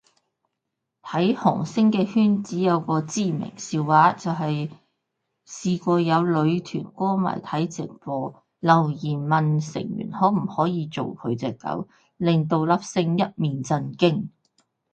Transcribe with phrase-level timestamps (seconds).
[1.03, 4.71] 睇韓星嘅圈子有個知名笑話，就係
[5.47, 11.87] 試過有女團歌迷睇直播，留言問成員可唔可以做佢隻狗，
[12.17, 14.29] 令到粒星一面震驚